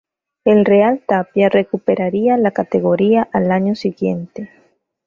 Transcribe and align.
El 0.45 0.65
Real 0.65 1.03
Tapia 1.07 1.47
recuperaría 1.47 2.35
la 2.35 2.49
categoría 2.49 3.29
al 3.31 3.51
año 3.51 3.75
siguiente. 3.75 4.49